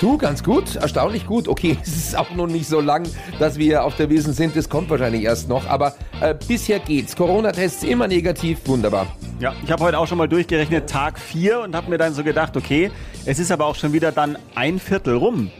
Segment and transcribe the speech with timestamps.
[0.00, 1.48] Du, ganz gut, erstaunlich gut.
[1.48, 3.08] Okay, es ist auch noch nicht so lang,
[3.40, 4.54] dass wir auf der Wiesen sind.
[4.54, 5.68] Das kommt wahrscheinlich erst noch.
[5.68, 7.16] Aber äh, bisher geht's.
[7.16, 9.08] Corona-Tests immer negativ, wunderbar.
[9.40, 12.22] Ja, ich habe heute auch schon mal durchgerechnet, Tag 4 und habe mir dann so
[12.22, 12.92] gedacht, okay,
[13.26, 15.50] es ist aber auch schon wieder dann ein Viertel rum.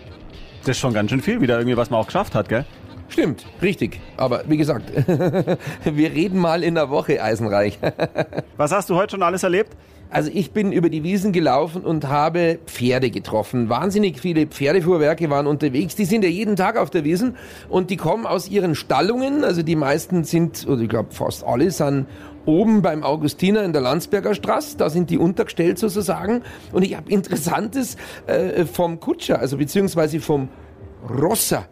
[0.61, 2.65] Das ist schon ganz schön viel wieder irgendwie, was man auch geschafft hat, gell?
[3.09, 4.01] Stimmt, richtig.
[4.17, 4.93] Aber wie gesagt,
[5.85, 7.79] wir reden mal in der Woche eisenreich.
[8.57, 9.77] was hast du heute schon alles erlebt?
[10.11, 13.69] Also ich bin über die Wiesen gelaufen und habe Pferde getroffen.
[13.69, 15.97] Wahnsinnig viele Pferdefuhrwerke waren unterwegs.
[15.97, 17.37] Die sind ja jeden Tag auf der Wiesen
[17.69, 19.45] und die kommen aus ihren Stallungen.
[19.45, 22.07] Also die meisten sind, oder ich glaube fast alle, sind
[22.47, 24.79] oben beim Augustiner in der Landsberger Straße.
[24.79, 26.43] Da sind die untergestellt sozusagen.
[26.73, 30.49] Und ich habe Interessantes äh, vom Kutscher, also beziehungsweise vom
[31.09, 31.69] Rosser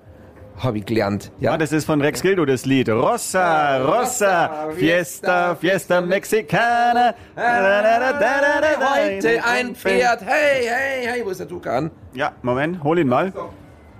[0.59, 1.31] habe ich gelernt.
[1.39, 1.53] Ja?
[1.53, 2.89] ja, das ist von Rex Gildo das Lied.
[2.89, 7.15] Rossa, Rossa, Fiesta, Fiesta Mexicana.
[7.37, 10.23] Heute ein Pferd.
[10.23, 11.91] Hey, hey, hey, wo ist der Tukan?
[12.15, 13.33] Ja, Moment, hol ihn mal.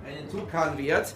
[0.05, 1.13] Einen Tukan wert.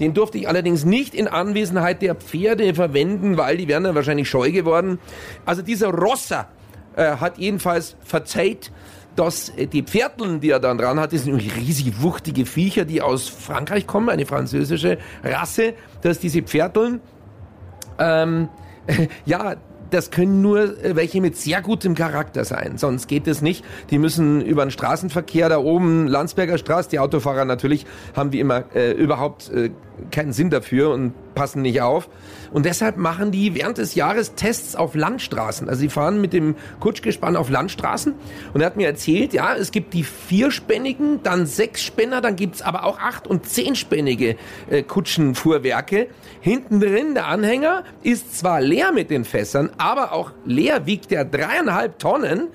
[0.00, 4.28] Den durfte ich allerdings nicht in Anwesenheit der Pferde verwenden, weil die wären dann wahrscheinlich
[4.28, 4.98] scheu geworden.
[5.46, 6.48] Also dieser Rossa
[6.96, 8.72] äh, hat jedenfalls verzeiht,
[9.16, 12.84] dass äh, die Pferdeln, die er dann dran hat, das sind nämlich riesig wuchtige Viecher,
[12.84, 17.00] die aus Frankreich kommen, eine französische Rasse, dass diese Pferdeln,
[17.98, 18.48] ähm,
[19.24, 19.56] ja,
[19.90, 23.64] das können nur äh, welche mit sehr gutem Charakter sein, sonst geht es nicht.
[23.90, 28.64] Die müssen über den Straßenverkehr da oben, Landsberger Straße, die Autofahrer natürlich haben wie immer
[28.74, 29.70] äh, überhaupt äh,
[30.10, 32.08] keinen Sinn dafür und passen nicht auf.
[32.52, 35.68] Und deshalb machen die während des Jahres Tests auf Landstraßen.
[35.68, 38.14] Also sie fahren mit dem Kutschgespann auf Landstraßen.
[38.52, 42.62] Und er hat mir erzählt, ja, es gibt die vierspännigen, dann sechs Spänner, dann gibt's
[42.62, 44.36] aber auch acht- und zehnspännige
[44.68, 46.08] äh, Kutschenfuhrwerke.
[46.40, 51.24] Hinten drin, der Anhänger, ist zwar leer mit den Fässern, aber auch leer wiegt er
[51.24, 52.48] dreieinhalb Tonnen.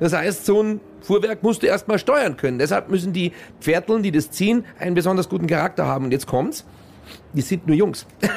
[0.00, 2.58] Das heißt, so ein Fuhrwerk musst du erstmal steuern können.
[2.58, 6.06] Deshalb müssen die Pferdeln, die das ziehen, einen besonders guten Charakter haben.
[6.06, 6.64] Und jetzt kommt's
[7.32, 8.06] die sind nur Jungs.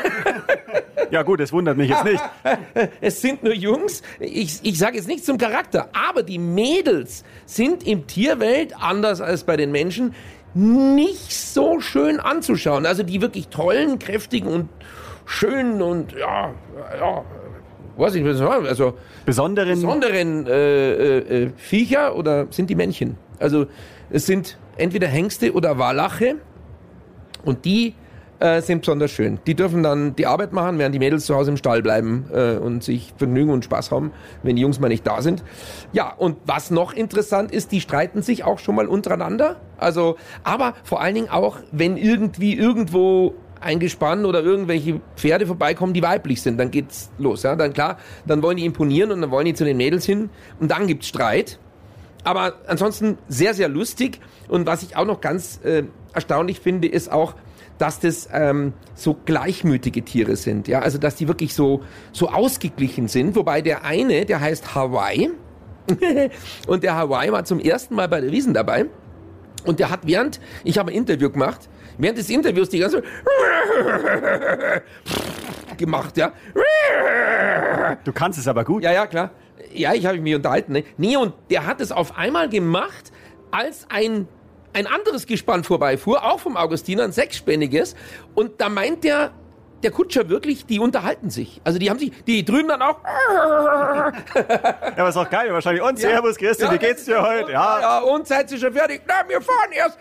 [1.10, 2.22] Ja gut, es wundert mich jetzt nicht.
[3.02, 4.02] es sind nur Jungs.
[4.20, 9.46] Ich, ich sage jetzt nichts zum Charakter, aber die Mädels sind im Tierwelt, anders als
[9.46, 10.14] bei den Menschen,
[10.54, 12.86] nicht so schön anzuschauen.
[12.86, 14.70] Also die wirklich tollen, kräftigen und
[15.26, 16.54] schönen und ja,
[17.00, 17.24] ja,
[17.98, 18.94] was ich will sagen, also
[19.26, 23.18] besonderen, besonderen äh, äh, äh, Viecher oder sind die Männchen?
[23.40, 23.66] Also
[24.10, 26.36] es sind entweder Hengste oder Walache
[27.44, 27.96] und die
[28.40, 29.40] äh, sind besonders schön.
[29.48, 32.56] Die dürfen dann die Arbeit machen, während die Mädels zu Hause im Stall bleiben äh,
[32.58, 34.12] und sich Vergnügen und Spaß haben,
[34.44, 35.44] wenn die Jungs mal nicht da sind.
[35.92, 39.58] Ja, und was noch interessant ist, die streiten sich auch schon mal untereinander.
[39.78, 45.94] Also, aber vor allen Dingen auch, wenn irgendwie irgendwo ein Gespann oder irgendwelche Pferde vorbeikommen,
[45.94, 47.44] die weiblich sind, dann geht's los.
[47.44, 47.56] Ja?
[47.56, 50.70] Dann klar, dann wollen die imponieren und dann wollen die zu den Mädels hin und
[50.70, 51.60] dann gibt's Streit.
[52.24, 54.20] Aber ansonsten sehr, sehr lustig.
[54.50, 55.84] Und was ich auch noch ganz äh,
[56.14, 57.36] erstaunlich finde, ist auch,
[57.78, 63.08] dass das ähm, so gleichmütige Tiere sind, ja, also dass die wirklich so so ausgeglichen
[63.08, 65.30] sind, wobei der eine, der heißt Hawaii
[66.68, 68.86] und der Hawaii war zum ersten Mal bei der Wiesen dabei
[69.66, 73.04] und der hat während ich habe ein Interview gemacht, während des Interviews die ganze
[75.78, 76.34] gemacht, ja.
[78.04, 78.84] Du kannst es aber gut.
[78.84, 79.32] Ja, ja, klar.
[79.74, 80.74] Ja, ich habe mich unterhalten.
[80.74, 80.84] Ne?
[80.98, 83.12] Nee, und der hat es auf einmal gemacht,
[83.52, 84.28] als ein
[84.78, 87.96] ein anderes Gespann vorbeifuhr, auch vom Augustiner, ein sechsspänniges.
[88.36, 89.32] Und da meint der,
[89.82, 91.62] der Kutscher wirklich, die unterhalten sich.
[91.64, 93.00] Also die haben sich, die drüben dann auch.
[93.04, 94.14] ja,
[94.96, 95.82] aber ist auch geil, wahrscheinlich.
[95.82, 96.10] Und ja.
[96.10, 97.54] Servus, Christi, ja, wie geht's dir heute?
[97.54, 97.80] Ja.
[97.80, 99.02] ja, und seid ihr schon fertig?
[99.08, 99.98] Na, wir fahren erst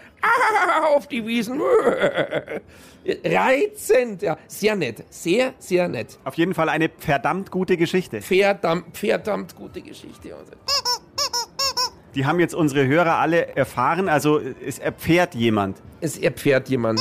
[0.94, 1.58] auf die Wiesen.
[3.24, 6.18] Reizend, ja, sehr nett, sehr, sehr nett.
[6.24, 8.20] Auf jeden Fall eine verdammt gute Geschichte.
[8.20, 10.34] Verdammt, verdammt gute Geschichte.
[12.16, 15.76] Die haben jetzt unsere Hörer alle erfahren, also es erfährt jemand.
[16.00, 16.98] Es erfährt jemand.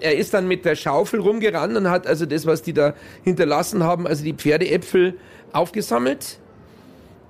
[0.00, 3.84] Er ist dann mit der Schaufel rumgerannt und hat also das, was die da hinterlassen
[3.84, 5.18] haben, also die Pferdeäpfel
[5.52, 6.40] aufgesammelt.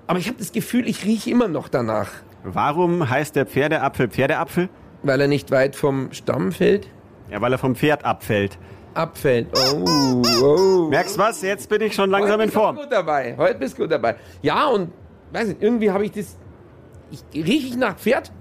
[0.07, 2.09] Aber ich habe das Gefühl, ich rieche immer noch danach.
[2.45, 4.69] Warum heißt der Pferdeapfel Pferdeapfel?
[5.03, 6.87] Weil er nicht weit vom Stamm fällt.
[7.29, 8.57] Ja, weil er vom Pferd abfällt.
[8.93, 9.47] Abfällt.
[9.53, 10.87] Oh, oh.
[10.89, 11.41] Merkst was?
[11.41, 12.75] Jetzt bin ich schon langsam Heute in Form.
[12.77, 13.35] Bist du gut dabei.
[13.35, 14.15] Heute bist du gut dabei.
[14.41, 14.91] Ja, und
[15.33, 16.37] weiß nicht, irgendwie habe ich das
[17.11, 18.31] ich, rieche ich nach Pferd?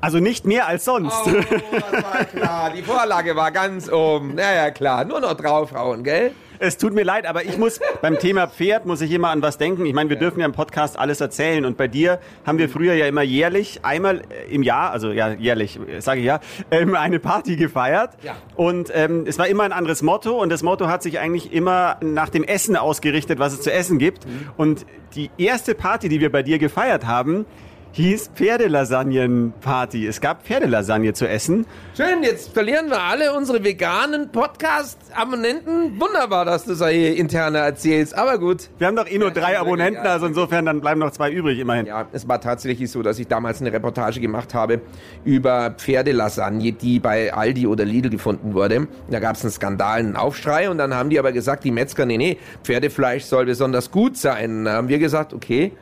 [0.00, 1.16] Also nicht mehr als sonst.
[1.26, 2.72] Oh, das war klar.
[2.76, 4.34] Die Vorlage war ganz oben.
[4.34, 5.04] Naja, klar.
[5.04, 6.32] Nur noch draufhauen, gell?
[6.58, 9.58] Es tut mir leid, aber ich muss beim Thema Pferd muss ich immer an was
[9.58, 9.84] denken.
[9.86, 12.94] Ich meine, wir dürfen ja im Podcast alles erzählen und bei dir haben wir früher
[12.94, 16.40] ja immer jährlich einmal im Jahr, also ja jährlich, sage ich ja,
[16.70, 18.10] ähm, eine Party gefeiert.
[18.22, 18.36] Ja.
[18.54, 21.96] Und ähm, es war immer ein anderes Motto und das Motto hat sich eigentlich immer
[22.00, 24.26] nach dem Essen ausgerichtet, was es zu essen gibt.
[24.56, 27.46] Und die erste Party, die wir bei dir gefeiert haben,
[27.96, 30.06] hieß Pferdelasagnenparty.
[30.06, 31.64] Es gab Pferdelasagne zu essen.
[31.96, 35.98] Schön, jetzt verlieren wir alle unsere veganen Podcast-Abonnenten.
[35.98, 38.68] Wunderbar, dass du so hier interner erzählst, aber gut.
[38.76, 40.12] Wir haben doch eh nur Ja, drei Abonnenten, ja.
[40.12, 41.86] also insofern dann bleiben noch zwei übrig immerhin.
[41.86, 44.82] Ja, es war tatsächlich so, dass ich damals eine Reportage gemacht habe
[45.24, 48.88] über Pferdelasagne, die bei Aldi oder Lidl gefunden wurde.
[49.08, 52.04] Da gab es einen Skandal, einen Aufschrei und dann haben die aber gesagt, die Metzger,
[52.04, 54.66] nee, nee, Pferdefleisch soll besonders gut sein.
[54.66, 55.72] Da haben wir gesagt, okay,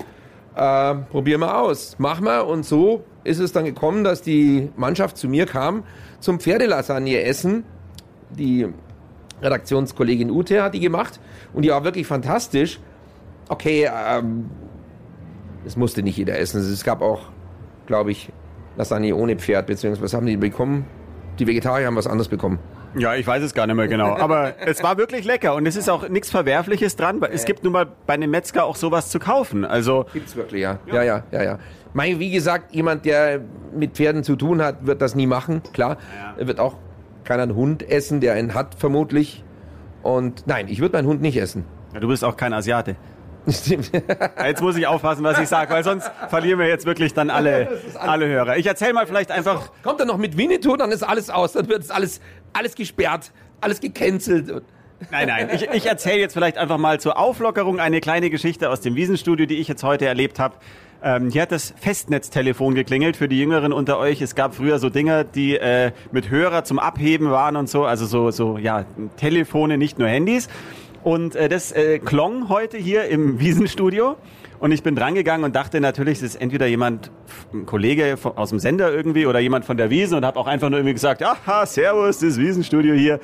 [0.56, 2.46] äh, probieren wir aus, machen wir.
[2.46, 5.84] Und so ist es dann gekommen, dass die Mannschaft zu mir kam
[6.20, 7.64] zum Pferdelasagne essen.
[8.30, 8.66] Die
[9.42, 11.20] Redaktionskollegin Ute hat die gemacht
[11.52, 12.80] und die war wirklich fantastisch.
[13.48, 14.48] Okay, ähm,
[15.66, 16.60] es musste nicht jeder essen.
[16.60, 17.22] Es gab auch,
[17.86, 18.32] glaube ich,
[18.76, 20.86] Lasagne ohne Pferd, beziehungsweise was haben die bekommen?
[21.38, 22.58] Die Vegetarier haben was anderes bekommen.
[22.96, 24.16] Ja, ich weiß es gar nicht mehr genau.
[24.16, 27.64] Aber es war wirklich lecker und es ist auch nichts Verwerfliches dran, weil es gibt
[27.64, 29.64] nun mal bei einem Metzger auch sowas zu kaufen.
[29.64, 30.78] Also Gibt's wirklich, ja.
[30.86, 31.58] Ja, ja, ja, ja.
[31.92, 33.40] Mein, wie gesagt, jemand, der
[33.74, 35.96] mit Pferden zu tun hat, wird das nie machen, klar.
[36.36, 36.76] Er wird auch
[37.24, 39.44] keinen Hund essen, der einen hat, vermutlich.
[40.02, 41.64] Und nein, ich würde meinen Hund nicht essen.
[41.92, 42.96] ja, du bist auch kein Asiate.
[43.46, 47.68] Jetzt muss ich aufpassen, was ich sage, weil sonst verlieren wir jetzt wirklich dann alle,
[47.98, 48.56] alle Hörer.
[48.56, 51.68] Ich erzähle mal vielleicht einfach Kommt er noch mit Winnetou, dann ist alles aus, dann
[51.68, 52.20] wird es alles,
[52.54, 54.64] alles gesperrt, alles gecancelt.
[55.10, 55.50] Nein, nein.
[55.52, 59.46] Ich, ich erzähle jetzt vielleicht einfach mal zur Auflockerung eine kleine Geschichte aus dem Wiesenstudio,
[59.46, 60.56] die ich jetzt heute erlebt habe.
[61.02, 64.22] Ähm, hier hat das Festnetztelefon geklingelt für die Jüngeren unter euch.
[64.22, 67.84] Es gab früher so Dinger, die äh, mit Hörer zum Abheben waren und so.
[67.84, 68.86] Also so, so ja,
[69.18, 70.48] Telefone, nicht nur Handys.
[71.02, 74.16] Und äh, das äh, klong heute hier im Wiesenstudio.
[74.58, 77.10] Und ich bin drangegangen und dachte natürlich, es ist entweder jemand,
[77.52, 80.70] ein Kollege aus dem Sender irgendwie oder jemand von der Wiesen und habe auch einfach
[80.70, 83.20] nur irgendwie gesagt, aha, servus, das Wiesenstudio hier.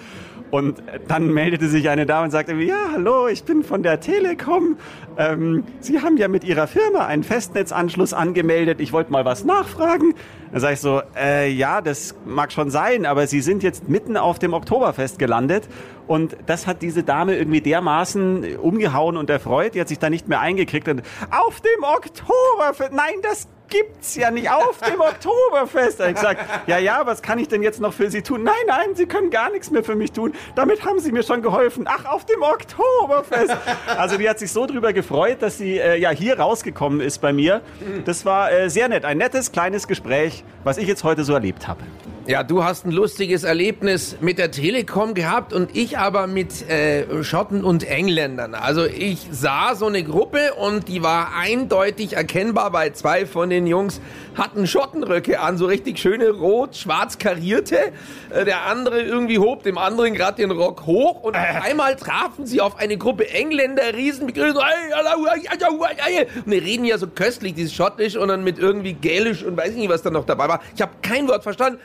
[0.51, 4.77] Und dann meldete sich eine Dame und sagte, ja, hallo, ich bin von der Telekom.
[5.17, 8.81] Ähm, Sie haben ja mit Ihrer Firma einen Festnetzanschluss angemeldet.
[8.81, 10.15] Ich wollte mal was nachfragen.
[10.51, 14.17] Dann sage ich so, äh, ja, das mag schon sein, aber Sie sind jetzt mitten
[14.17, 15.69] auf dem Oktoberfest gelandet.
[16.09, 19.77] Und das hat diese Dame irgendwie dermaßen umgehauen und erfreut.
[19.77, 20.89] Die hat sich da nicht mehr eingekriegt.
[20.89, 26.01] Und auf dem Oktoberfest, nein, das gibt's ja nicht auf dem Oktoberfest.
[26.01, 28.43] Ich gesagt, ja, ja, was kann ich denn jetzt noch für Sie tun?
[28.43, 30.35] Nein, nein, Sie können gar nichts mehr für mich tun.
[30.55, 31.87] Damit haben Sie mir schon geholfen.
[31.89, 33.57] Ach, auf dem Oktoberfest.
[33.97, 37.33] Also die hat sich so drüber gefreut, dass sie äh, ja hier rausgekommen ist bei
[37.33, 37.63] mir.
[38.05, 39.05] Das war äh, sehr nett.
[39.05, 41.81] Ein nettes, kleines Gespräch, was ich jetzt heute so erlebt habe.
[42.27, 47.25] Ja, du hast ein lustiges Erlebnis mit der Telekom gehabt und ich aber mit äh,
[47.25, 48.55] Schotten und Engländern.
[48.55, 53.67] Also ich sah so eine Gruppe und die war eindeutig erkennbar, weil zwei von den
[53.67, 54.03] Jungs
[54.37, 57.79] hatten Schottenröcke an, so richtig schöne rot-schwarz karierte.
[58.29, 62.45] Äh, der andere irgendwie hob dem anderen gerade den Rock hoch und auf einmal trafen
[62.45, 64.57] sie auf eine Gruppe Engländer, riesen begrüßen.
[64.57, 69.73] Und die reden ja so köstlich, dieses Schottisch und dann mit irgendwie Gälisch und weiß
[69.73, 70.61] nicht, was da noch dabei war.
[70.77, 71.81] Ich habe kein Wort verstanden.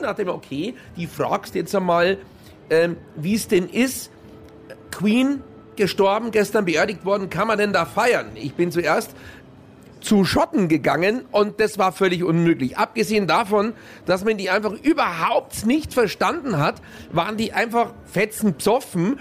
[0.00, 2.18] Nach dem, okay, die fragst jetzt einmal,
[2.70, 4.10] ähm, wie es denn ist.
[4.90, 5.42] Queen
[5.76, 8.30] gestorben, gestern beerdigt worden, kann man denn da feiern?
[8.34, 9.14] Ich bin zuerst
[10.00, 12.78] zu Schotten gegangen und das war völlig unmöglich.
[12.78, 13.72] Abgesehen davon,
[14.04, 16.76] dass man die einfach überhaupt nicht verstanden hat,
[17.10, 19.18] waren die einfach fetzen psoffen,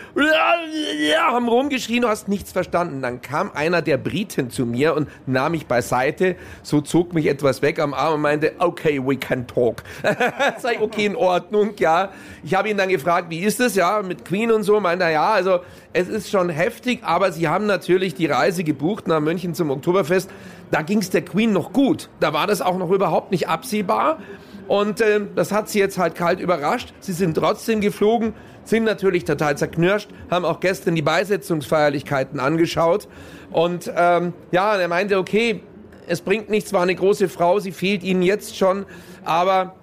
[1.17, 3.01] haben rumgeschrien, du hast nichts verstanden.
[3.01, 7.61] Dann kam einer der Briten zu mir und nahm mich beiseite, so zog mich etwas
[7.61, 9.83] weg am Arm und meinte, okay, we can talk.
[10.59, 12.11] Sag okay, in Ordnung, ja.
[12.43, 15.11] Ich habe ihn dann gefragt, wie ist es, ja, mit Queen und so, meinte er,
[15.11, 15.59] ja, also
[15.93, 20.29] es ist schon heftig, aber sie haben natürlich die Reise gebucht nach München zum Oktoberfest.
[20.71, 22.09] Da ging es der Queen noch gut.
[22.19, 24.19] Da war das auch noch überhaupt nicht absehbar.
[24.67, 26.93] Und äh, das hat sie jetzt halt kalt überrascht.
[26.99, 28.33] Sie sind trotzdem geflogen,
[28.65, 33.07] sind natürlich total zerknirscht, haben auch gestern die Beisetzungsfeierlichkeiten angeschaut.
[33.51, 35.61] Und ähm, ja, er meinte, okay,
[36.07, 38.85] es bringt nichts, war eine große Frau, sie fehlt ihnen jetzt schon,
[39.23, 39.75] aber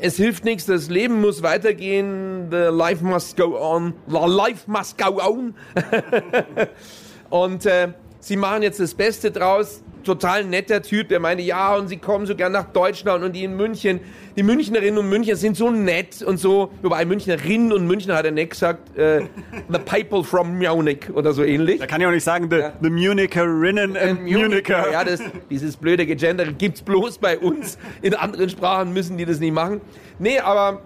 [0.00, 4.96] es hilft nichts, das Leben muss weitergehen, the life must go on, the life must
[4.98, 5.54] go on.
[7.30, 7.88] Und äh,
[8.20, 9.82] sie machen jetzt das Beste draus.
[10.02, 13.44] Total netter Typ, der meinte, ja, und sie kommen so gern nach Deutschland und die
[13.44, 14.00] in München,
[14.34, 18.30] die Münchnerinnen und Münchner sind so nett und so, wobei Münchnerinnen und Münchner hat er
[18.30, 19.20] nicht gesagt, äh,
[19.68, 21.80] the people from Munich oder so ähnlich.
[21.80, 24.90] Da kann ich auch nicht sagen, the, the Municherinnen and Municher.
[24.90, 27.76] Ja, das, dieses blöde Gegender gibt's bloß bei uns.
[28.00, 29.82] In anderen Sprachen müssen die das nicht machen.
[30.18, 30.80] Nee, aber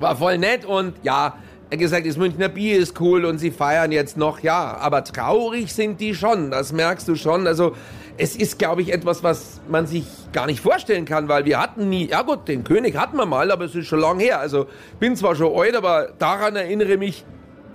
[0.00, 1.38] war voll nett und ja,
[1.76, 6.00] gesagt, das Münchner Bier ist cool und sie feiern jetzt noch, ja, aber traurig sind
[6.00, 7.46] die schon, das merkst du schon.
[7.46, 7.74] Also
[8.16, 11.88] es ist, glaube ich, etwas, was man sich gar nicht vorstellen kann, weil wir hatten
[11.88, 14.40] nie, ja gut, den König hatten wir mal, aber es ist schon lang her.
[14.40, 14.66] Also
[15.00, 17.24] bin zwar schon alt, aber daran erinnere mich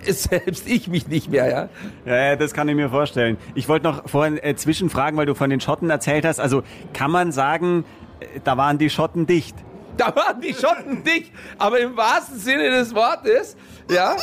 [0.00, 1.68] selbst ich mich nicht mehr, ja.
[2.06, 3.36] Ja, das kann ich mir vorstellen.
[3.54, 6.40] Ich wollte noch vorhin äh, zwischenfragen, weil du von den Schotten erzählt hast.
[6.40, 6.62] Also
[6.94, 7.84] kann man sagen,
[8.20, 9.56] äh, da waren die Schotten dicht?
[10.00, 13.54] Da waren die Schotten dicht, aber im wahrsten Sinne des Wortes,
[13.90, 14.16] ja.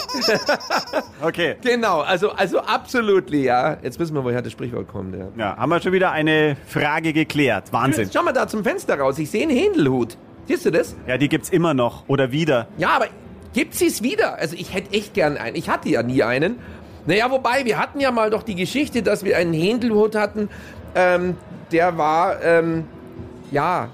[1.21, 1.55] Okay.
[1.61, 3.77] Genau, also, also absolut, ja.
[3.83, 5.27] Jetzt wissen wir, woher das Sprichwort kommt, ja.
[5.37, 7.71] Ja, haben wir schon wieder eine Frage geklärt.
[7.71, 8.09] Wahnsinn.
[8.11, 10.17] Schau mal da zum Fenster raus, ich sehe einen Händelhut.
[10.45, 10.95] Siehst du das?
[11.05, 12.67] Ja, die gibt's immer noch oder wieder.
[12.79, 13.09] Ja, aber
[13.53, 14.39] gibt sie es wieder?
[14.39, 15.55] Also ich hätte echt gern einen.
[15.55, 16.57] Ich hatte ja nie einen.
[17.05, 20.49] Naja, wobei, wir hatten ja mal doch die Geschichte, dass wir einen Händelhut hatten.
[20.95, 21.37] Ähm,
[21.71, 22.85] der war, ähm,
[23.51, 23.89] ja,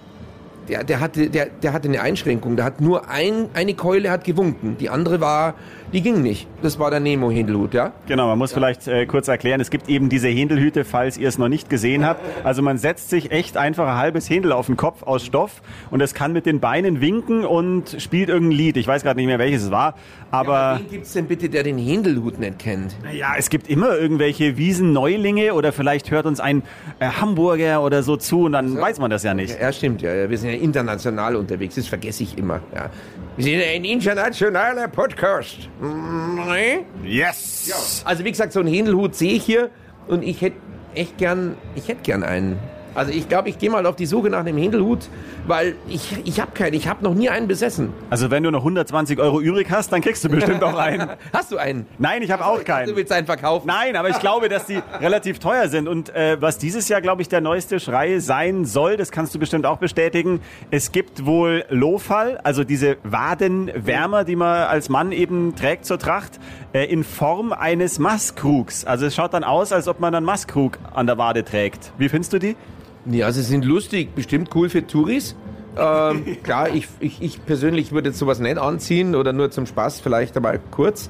[0.69, 2.55] der, der, hatte, der, der hatte eine Einschränkung.
[2.55, 4.77] Der hat nur ein, eine Keule hat gewunken.
[4.79, 5.55] Die andere war,
[5.93, 6.47] die ging nicht.
[6.61, 7.93] Das war der Nemo-Händelhut, ja?
[8.07, 11.37] Genau, man muss vielleicht äh, kurz erklären, es gibt eben diese Händelhüte, falls ihr es
[11.37, 12.21] noch nicht gesehen habt.
[12.43, 16.01] Also man setzt sich echt einfach ein halbes Händel auf den Kopf aus Stoff und
[16.01, 18.77] es kann mit den Beinen winken und spielt irgendein Lied.
[18.77, 19.95] Ich weiß gerade nicht mehr, welches es war,
[20.31, 20.79] aber...
[20.79, 22.95] Wen gibt's denn bitte, der den Händelhut nicht kennt?
[23.13, 26.63] Ja, es gibt immer irgendwelche Wiesenneulinge oder vielleicht hört uns ein
[26.99, 29.59] äh, Hamburger oder so zu und dann weiß man das ja nicht.
[29.59, 30.13] Ja, stimmt, ja.
[30.13, 30.29] ja.
[30.29, 31.75] Wir sind ja international unterwegs.
[31.75, 32.61] Das vergesse ich immer.
[32.73, 32.89] Ja.
[33.35, 35.57] Wir sind ja ein internationaler Podcast.
[35.81, 36.85] Nee?
[37.03, 38.03] Yes!
[38.05, 39.71] Also wie gesagt, so einen Händelhut sehe ich hier
[40.07, 40.57] und ich hätte
[40.93, 42.59] echt gern, ich hätte gern einen.
[42.95, 45.09] Also ich glaube, ich gehe mal auf die Suche nach einem Händelhut,
[45.47, 47.91] weil ich, ich habe keinen, ich habe noch nie einen besessen.
[48.09, 51.09] Also wenn du noch 120 Euro übrig hast, dann kriegst du bestimmt auch einen.
[51.33, 51.85] Hast du einen?
[51.97, 52.95] Nein, ich habe auch Du keinen.
[52.95, 53.67] willst einen verkaufen?
[53.67, 55.87] Nein, aber ich glaube, dass die relativ teuer sind.
[55.87, 59.39] Und äh, was dieses Jahr, glaube ich, der neueste Schrei sein soll, das kannst du
[59.39, 60.39] bestimmt auch bestätigen.
[60.71, 66.39] Es gibt wohl Lofall, also diese Wadenwärmer, die man als Mann eben trägt zur Tracht,
[66.73, 68.85] äh, in Form eines Mastkrugs.
[68.85, 71.91] Also es schaut dann aus, als ob man einen Mastkrug an der Wade trägt.
[71.97, 72.55] Wie findest du die?
[73.05, 75.35] Ja, sie sind lustig, bestimmt cool für Touris.
[75.77, 79.99] Ähm, klar, ich, ich, ich persönlich würde jetzt sowas nicht anziehen oder nur zum Spaß
[79.99, 81.09] vielleicht einmal kurz.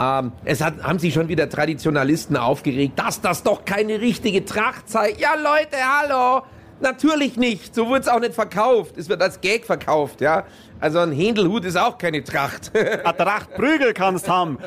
[0.00, 4.88] Ähm, es hat, haben sich schon wieder Traditionalisten aufgeregt, dass das doch keine richtige Tracht
[4.88, 5.14] sei.
[5.18, 6.42] Ja, Leute, hallo!
[6.80, 7.74] Natürlich nicht.
[7.74, 8.96] So wird es auch nicht verkauft.
[8.96, 10.44] Es wird als Gag verkauft, ja.
[10.80, 12.70] Also ein Händelhut ist auch keine Tracht.
[12.74, 14.58] Eine Tracht Prügel kannst haben.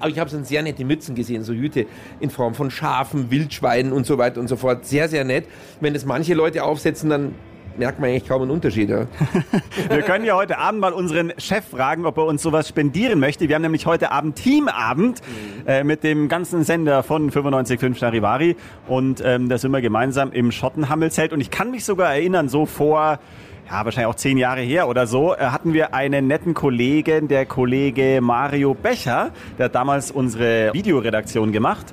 [0.00, 1.86] Aber ich habe schon sehr nette Mützen gesehen, so Hüte
[2.20, 4.84] in Form von Schafen, Wildschweinen und so weiter und so fort.
[4.84, 5.46] Sehr, sehr nett.
[5.80, 7.34] Wenn das manche Leute aufsetzen, dann
[7.78, 8.90] merkt man eigentlich kaum einen Unterschied.
[8.90, 9.06] Ja.
[9.88, 13.48] Wir können ja heute Abend mal unseren Chef fragen, ob er uns sowas spendieren möchte.
[13.48, 15.20] Wir haben nämlich heute Abend Teamabend
[15.66, 20.52] äh, mit dem ganzen Sender von 95.5 Charivari und ähm, da sind wir gemeinsam im
[20.52, 23.18] Schottenhammelzelt und ich kann mich sogar erinnern, so vor
[23.68, 27.46] ja, wahrscheinlich auch zehn Jahre her oder so, äh, hatten wir einen netten Kollegen, der
[27.46, 31.86] Kollege Mario Becher, der hat damals unsere Videoredaktion gemacht.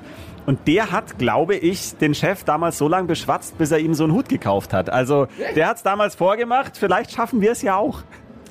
[0.46, 4.04] Und der hat, glaube ich, den Chef damals so lange beschwatzt, bis er ihm so
[4.04, 4.90] einen Hut gekauft hat.
[4.90, 5.26] Also
[5.56, 8.02] der hat es damals vorgemacht, vielleicht schaffen wir es ja auch.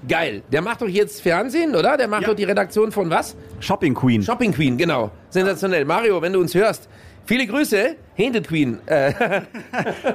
[0.08, 0.42] Geil.
[0.52, 1.96] Der macht doch jetzt Fernsehen, oder?
[1.96, 2.30] Der macht Ja.
[2.30, 3.38] doch die Redaktion von was?
[3.60, 4.22] Shopping Queen.
[4.24, 5.12] Shopping Queen, genau.
[5.30, 5.86] Sensationell.
[5.86, 6.90] Mario, wenn du uns hörst,
[7.26, 7.96] viele Grüße.
[8.16, 8.80] Händel Queen.
[8.86, 9.14] Äh,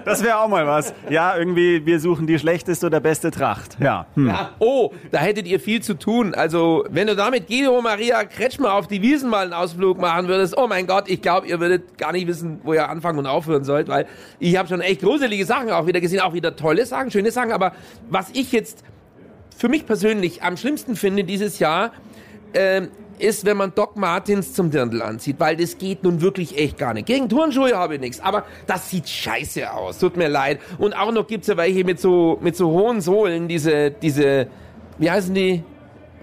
[0.04, 0.94] Das wäre auch mal was.
[1.10, 3.76] Ja, irgendwie, wir suchen die schlechteste oder beste Tracht.
[3.80, 4.06] Ja.
[4.14, 4.28] Hm.
[4.28, 4.50] ja.
[4.58, 6.34] Oh, da hättet ihr viel zu tun.
[6.34, 10.56] Also, wenn du damit Guido Maria Kretschmer auf die Wiesen mal einen Ausflug machen würdest,
[10.56, 13.64] oh mein Gott, ich glaube, ihr würdet gar nicht wissen, wo ihr anfangen und aufhören
[13.64, 14.06] sollt, weil
[14.38, 17.52] ich habe schon echt gruselige Sachen auch wieder gesehen, auch wieder tolle Sachen, schöne Sachen.
[17.52, 17.72] Aber
[18.08, 18.84] was ich jetzt
[19.56, 21.92] für mich persönlich am schlimmsten finde dieses Jahr,
[22.54, 22.88] ähm,
[23.20, 26.94] ist, wenn man Doc Martens zum Dirndl anzieht, weil das geht nun wirklich echt gar
[26.94, 27.06] nicht.
[27.06, 30.60] Gegen Turnschuhe habe ich nichts, aber das sieht scheiße aus, tut mir leid.
[30.78, 34.48] Und auch noch gibt's ja welche mit so, mit so hohen Sohlen, diese, diese,
[34.98, 35.62] wie heißen die?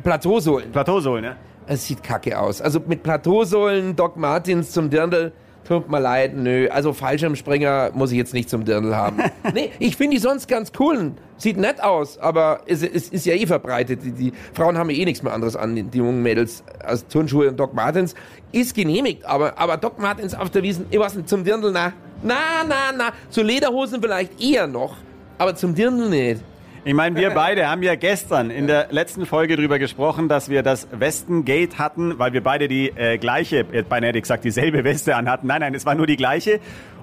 [0.03, 0.71] Plateausohlen.
[0.71, 1.35] Plateausohlen, ne?
[1.67, 2.61] Es sieht kacke aus.
[2.61, 5.31] Also mit Plateausohlen, Doc Martens zum Dirndl,
[5.67, 6.67] tut mir leid, nö.
[6.69, 9.17] Also Fallschirmspringer muss ich jetzt nicht zum Dirndl haben.
[9.53, 11.11] nee, ich finde die sonst ganz cool.
[11.37, 14.01] Sieht nett aus, aber es, es ist ja eh verbreitet.
[14.03, 17.49] Die, die Frauen haben ja eh nichts mehr anderes an, die, jungen Mädels, als Turnschuhe
[17.49, 18.15] und Doc Martens.
[18.51, 21.91] Ist genehmigt, aber, aber Doc Martens auf der Wiesen, ich weiß nicht, zum Dirndl, na.
[22.23, 23.11] Na, na, na.
[23.29, 24.95] Zu Lederhosen vielleicht eher noch,
[25.37, 26.41] aber zum Dirndl nicht.
[26.87, 30.61] Ich meine, wir beide haben ja gestern in der letzten Folge drüber gesprochen, dass wir
[30.61, 35.15] das Westengate hatten, weil wir beide die äh, gleiche, beinahe hätte ich gesagt, dieselbe Weste
[35.15, 35.47] anhatten.
[35.47, 36.59] Nein, nein, es war nur die gleiche.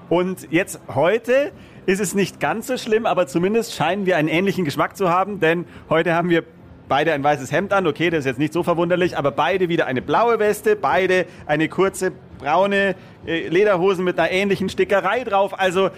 [0.07, 1.51] Und jetzt heute
[1.85, 5.41] ist es nicht ganz so schlimm, aber zumindest scheinen wir einen ähnlichen Geschmack zu haben,
[5.41, 6.45] denn heute haben wir
[6.87, 7.85] beide ein weißes Hemd an.
[7.85, 11.67] Okay, das ist jetzt nicht so verwunderlich, aber beide wieder eine blaue Weste, beide eine
[11.67, 15.59] kurze braune äh, Lederhosen mit einer ähnlichen Stickerei drauf.
[15.59, 15.89] Also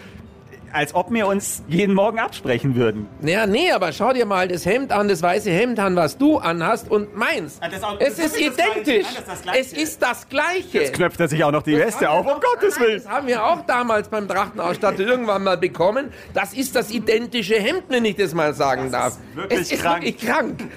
[0.75, 3.07] als ob wir uns jeden Morgen absprechen würden.
[3.21, 6.37] Ja, nee, aber schau dir mal das Hemd an, das weiße Hemd an, was du
[6.37, 7.59] anhast und meins.
[7.59, 9.05] Das auch- es das ist ist das identisch.
[9.05, 9.59] Nein, das ist das Gleiche.
[9.61, 10.77] es ist das Gleiche.
[10.79, 13.01] Jetzt knöpft er sich auch noch die Weste auf, um Gottes Willen.
[13.03, 16.11] Das haben wir auch damals beim Trachtenausstatter irgendwann mal bekommen.
[16.33, 19.13] Das ist das identische Hemd, wenn ich das mal sagen darf.
[19.13, 20.03] ist wirklich es ist krank.
[20.03, 20.63] wirklich krank.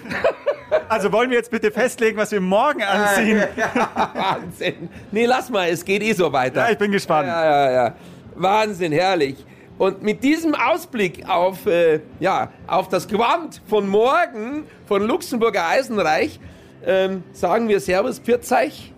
[0.91, 3.43] Also wollen wir jetzt bitte festlegen, was wir morgen anziehen?
[4.15, 4.89] Wahnsinn.
[5.11, 6.67] Nee, lass mal, es geht eh so weiter.
[6.67, 7.27] Ja, ich bin gespannt.
[7.29, 7.95] Ja, ja, ja.
[8.35, 9.37] Wahnsinn, herrlich.
[9.79, 16.41] Und mit diesem Ausblick auf, äh, ja, auf das Quant von morgen von Luxemburger Eisenreich
[16.85, 18.93] ähm, sagen wir Servus, Pfirzeich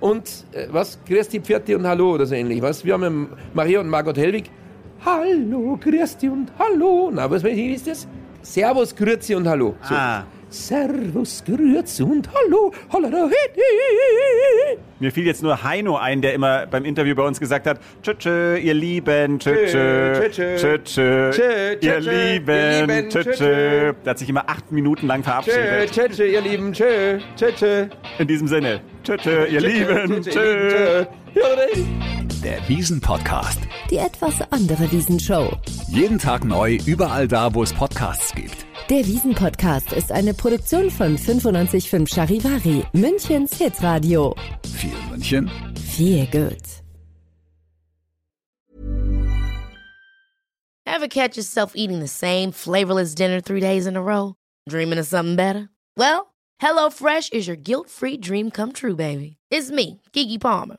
[0.00, 0.98] und äh, was?
[1.06, 2.60] Christi, Pfirti und Hallo oder so ähnlich.
[2.60, 2.84] Was?
[2.84, 4.50] Wir haben Maria und Margot Hellwig.
[5.04, 7.10] Hallo, Christi und Hallo.
[7.12, 8.06] Na, was ist das?
[8.42, 9.74] Servus, Grüezi und Hallo.
[9.82, 9.94] So.
[9.94, 10.24] Ah.
[10.52, 12.70] Servus, Grüezi und Hallo.
[12.92, 13.30] Hallo,
[15.00, 18.14] Mir fiel jetzt nur Heino ein, der immer beim Interview bei uns gesagt hat, tschö,
[18.14, 20.56] tschö, ihr Lieben, tschö, tschö, Tschö, tschö.
[20.56, 23.92] tschö, tschö, Tschö, ihr tschö, tschö, ihr Lieben, tschö, tschö.
[24.04, 25.90] Der hat sich immer acht Minuten lang verabschiedet.
[25.90, 27.86] tschö, tschö, ihr Lieben, tschö, tschö, tschö.
[28.18, 30.30] In diesem Sinne, tschö, tschö, ihr Lieben, tschö.
[30.30, 32.21] tschö.
[32.42, 33.60] Der Wiesen-Podcast.
[33.90, 35.56] Die etwas andere Wiesenshow.
[35.88, 38.66] Jeden Tag neu, überall da, wo es Podcasts gibt.
[38.90, 44.34] Der Wiesen-Podcast ist eine Produktion von 955 Charivari, Münchens Hitradio.
[44.74, 46.82] Viel München, Viel gut.
[50.84, 54.34] Ever catch yourself eating the same flavorless dinner three days in a row?
[54.68, 55.68] Dreaming of something better?
[55.96, 59.36] Well, HelloFresh is your guilt-free dream come true, baby.
[59.50, 60.78] It's me, Kiki Palmer.